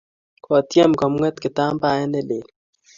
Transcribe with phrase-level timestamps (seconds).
[0.45, 2.47] kotiem komwat kitambaet ne leel